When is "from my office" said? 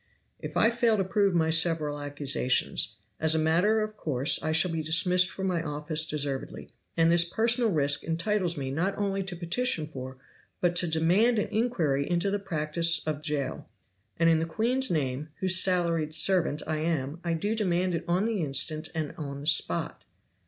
5.29-6.07